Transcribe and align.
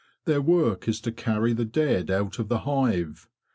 ''Their 0.25 0.41
work 0.41 0.87
is 0.87 0.99
to 1.01 1.11
carry 1.11 1.53
the 1.53 1.63
dead 1.63 2.09
out 2.09 2.39
of 2.39 2.47
the 2.47 2.61
hive. 2.61 3.27